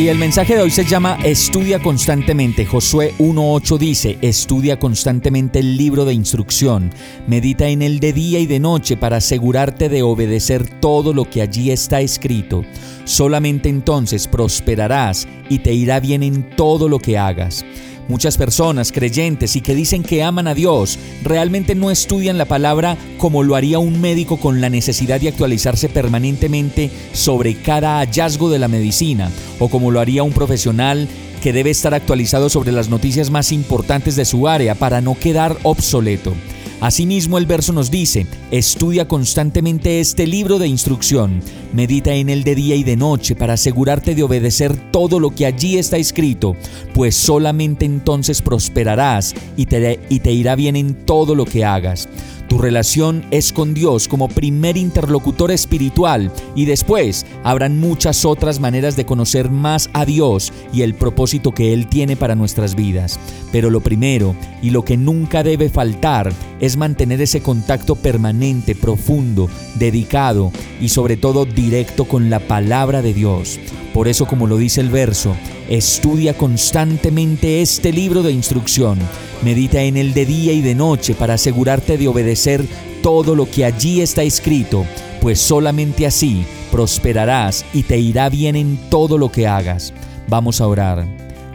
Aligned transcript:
Y 0.00 0.08
el 0.08 0.16
mensaje 0.16 0.54
de 0.54 0.62
hoy 0.62 0.70
se 0.70 0.86
llama 0.86 1.18
Estudia 1.22 1.78
constantemente. 1.78 2.64
Josué 2.64 3.12
1.8 3.18 3.76
dice, 3.76 4.16
estudia 4.22 4.78
constantemente 4.78 5.58
el 5.58 5.76
libro 5.76 6.06
de 6.06 6.14
instrucción, 6.14 6.90
medita 7.26 7.68
en 7.68 7.82
él 7.82 8.00
de 8.00 8.14
día 8.14 8.38
y 8.38 8.46
de 8.46 8.60
noche 8.60 8.96
para 8.96 9.18
asegurarte 9.18 9.90
de 9.90 10.02
obedecer 10.02 10.66
todo 10.80 11.12
lo 11.12 11.28
que 11.28 11.42
allí 11.42 11.70
está 11.70 12.00
escrito. 12.00 12.64
Solamente 13.04 13.68
entonces 13.68 14.26
prosperarás 14.26 15.28
y 15.50 15.58
te 15.58 15.74
irá 15.74 16.00
bien 16.00 16.22
en 16.22 16.48
todo 16.56 16.88
lo 16.88 16.98
que 16.98 17.18
hagas. 17.18 17.62
Muchas 18.10 18.36
personas 18.36 18.90
creyentes 18.90 19.54
y 19.54 19.60
que 19.60 19.72
dicen 19.72 20.02
que 20.02 20.24
aman 20.24 20.48
a 20.48 20.54
Dios 20.54 20.98
realmente 21.22 21.76
no 21.76 21.92
estudian 21.92 22.38
la 22.38 22.44
palabra 22.44 22.96
como 23.18 23.44
lo 23.44 23.54
haría 23.54 23.78
un 23.78 24.00
médico 24.00 24.36
con 24.36 24.60
la 24.60 24.68
necesidad 24.68 25.20
de 25.20 25.28
actualizarse 25.28 25.88
permanentemente 25.88 26.90
sobre 27.12 27.54
cada 27.54 28.00
hallazgo 28.00 28.50
de 28.50 28.58
la 28.58 28.66
medicina 28.66 29.30
o 29.60 29.68
como 29.68 29.92
lo 29.92 30.00
haría 30.00 30.24
un 30.24 30.32
profesional 30.32 31.06
que 31.40 31.52
debe 31.52 31.70
estar 31.70 31.94
actualizado 31.94 32.50
sobre 32.50 32.72
las 32.72 32.88
noticias 32.88 33.30
más 33.30 33.52
importantes 33.52 34.16
de 34.16 34.24
su 34.24 34.48
área 34.48 34.74
para 34.74 35.00
no 35.00 35.16
quedar 35.16 35.56
obsoleto. 35.62 36.34
Asimismo, 36.80 37.36
el 37.36 37.44
verso 37.44 37.74
nos 37.74 37.90
dice, 37.90 38.26
estudia 38.50 39.06
constantemente 39.06 40.00
este 40.00 40.26
libro 40.26 40.58
de 40.58 40.66
instrucción, 40.66 41.42
medita 41.74 42.14
en 42.14 42.30
él 42.30 42.42
de 42.42 42.54
día 42.54 42.74
y 42.74 42.84
de 42.84 42.96
noche 42.96 43.34
para 43.34 43.52
asegurarte 43.52 44.14
de 44.14 44.22
obedecer 44.22 44.74
todo 44.90 45.20
lo 45.20 45.30
que 45.30 45.44
allí 45.44 45.76
está 45.76 45.98
escrito, 45.98 46.56
pues 46.94 47.14
solamente 47.14 47.84
entonces 47.84 48.40
prosperarás 48.40 49.34
y 49.58 49.66
te, 49.66 50.00
irá 50.32 50.56
bien 50.56 50.74
en 50.74 50.94
todo 51.04 51.34
lo 51.34 51.44
que 51.44 51.66
hagas. 51.66 52.08
Tu 52.50 52.58
relación 52.58 53.24
es 53.30 53.52
con 53.52 53.74
Dios 53.74 54.08
como 54.08 54.26
primer 54.26 54.76
interlocutor 54.76 55.52
espiritual 55.52 56.32
y 56.56 56.64
después 56.64 57.24
habrán 57.44 57.78
muchas 57.78 58.24
otras 58.24 58.58
maneras 58.58 58.96
de 58.96 59.06
conocer 59.06 59.52
más 59.52 59.88
a 59.92 60.04
Dios 60.04 60.52
y 60.72 60.82
el 60.82 60.94
propósito 60.94 61.52
que 61.52 61.72
Él 61.72 61.86
tiene 61.86 62.16
para 62.16 62.34
nuestras 62.34 62.74
vidas. 62.74 63.20
Pero 63.52 63.70
lo 63.70 63.80
primero 63.82 64.34
y 64.62 64.70
lo 64.70 64.84
que 64.84 64.96
nunca 64.96 65.44
debe 65.44 65.68
faltar 65.68 66.32
es 66.58 66.76
mantener 66.76 67.20
ese 67.20 67.40
contacto 67.40 67.94
permanente, 67.94 68.74
profundo, 68.74 69.48
dedicado 69.76 70.50
y 70.80 70.88
sobre 70.88 71.16
todo 71.16 71.44
directo 71.44 72.06
con 72.06 72.30
la 72.30 72.40
palabra 72.40 73.00
de 73.00 73.14
Dios. 73.14 73.60
Por 73.92 74.06
eso, 74.06 74.26
como 74.26 74.46
lo 74.46 74.56
dice 74.56 74.80
el 74.80 74.88
verso, 74.88 75.36
estudia 75.68 76.34
constantemente 76.34 77.60
este 77.60 77.92
libro 77.92 78.22
de 78.22 78.32
instrucción, 78.32 78.98
medita 79.42 79.82
en 79.82 79.96
él 79.96 80.14
de 80.14 80.26
día 80.26 80.52
y 80.52 80.60
de 80.60 80.76
noche 80.76 81.14
para 81.14 81.34
asegurarte 81.34 81.98
de 81.98 82.06
obedecer 82.06 82.64
todo 83.02 83.34
lo 83.34 83.50
que 83.50 83.64
allí 83.64 84.00
está 84.00 84.22
escrito, 84.22 84.84
pues 85.20 85.40
solamente 85.40 86.06
así 86.06 86.44
prosperarás 86.70 87.64
y 87.72 87.82
te 87.82 87.98
irá 87.98 88.28
bien 88.28 88.54
en 88.54 88.78
todo 88.90 89.18
lo 89.18 89.32
que 89.32 89.48
hagas. 89.48 89.92
Vamos 90.28 90.60
a 90.60 90.68
orar. 90.68 91.06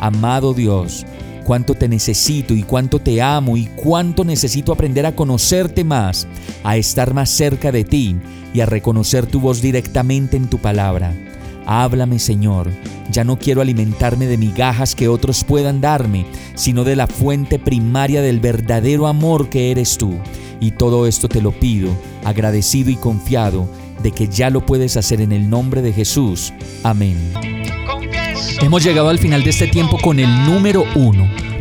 Amado 0.00 0.54
Dios, 0.54 1.06
cuánto 1.44 1.74
te 1.74 1.88
necesito 1.88 2.54
y 2.54 2.64
cuánto 2.64 2.98
te 2.98 3.22
amo 3.22 3.56
y 3.56 3.66
cuánto 3.66 4.24
necesito 4.24 4.72
aprender 4.72 5.06
a 5.06 5.14
conocerte 5.14 5.84
más, 5.84 6.26
a 6.64 6.76
estar 6.76 7.14
más 7.14 7.30
cerca 7.30 7.70
de 7.70 7.84
ti 7.84 8.16
y 8.52 8.60
a 8.60 8.66
reconocer 8.66 9.26
tu 9.26 9.40
voz 9.40 9.62
directamente 9.62 10.36
en 10.36 10.48
tu 10.48 10.58
palabra. 10.58 11.14
Háblame, 11.66 12.18
Señor. 12.18 12.70
Ya 13.10 13.24
no 13.24 13.38
quiero 13.38 13.60
alimentarme 13.60 14.26
de 14.26 14.38
migajas 14.38 14.94
que 14.94 15.08
otros 15.08 15.44
puedan 15.44 15.80
darme, 15.80 16.26
sino 16.54 16.84
de 16.84 16.96
la 16.96 17.06
fuente 17.06 17.58
primaria 17.58 18.22
del 18.22 18.40
verdadero 18.40 19.06
amor 19.06 19.48
que 19.48 19.70
eres 19.70 19.98
tú. 19.98 20.18
Y 20.60 20.72
todo 20.72 21.06
esto 21.06 21.28
te 21.28 21.42
lo 21.42 21.52
pido, 21.52 21.90
agradecido 22.24 22.90
y 22.90 22.96
confiado 22.96 23.68
de 24.02 24.12
que 24.12 24.28
ya 24.28 24.50
lo 24.50 24.64
puedes 24.64 24.96
hacer 24.96 25.20
en 25.20 25.32
el 25.32 25.48
nombre 25.48 25.82
de 25.82 25.92
Jesús. 25.92 26.52
Amén. 26.82 27.16
Hemos 28.60 28.82
llegado 28.82 29.08
al 29.08 29.18
final 29.18 29.42
de 29.42 29.50
este 29.50 29.66
tiempo 29.66 29.98
con 30.00 30.18
el 30.18 30.46
número 30.46 30.84
uno. 30.94 31.28